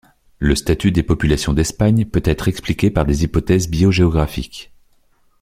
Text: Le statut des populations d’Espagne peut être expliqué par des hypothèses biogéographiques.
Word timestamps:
Le 0.39 0.55
statut 0.55 0.91
des 0.91 1.03
populations 1.03 1.53
d’Espagne 1.53 2.05
peut 2.05 2.23
être 2.25 2.47
expliqué 2.47 2.89
par 2.89 3.05
des 3.05 3.23
hypothèses 3.23 3.69
biogéographiques. 3.69 4.71